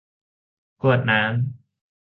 [0.81, 1.31] กรวดน้ำ